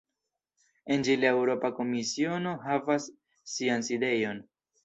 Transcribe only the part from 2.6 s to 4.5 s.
havas sian sidejon.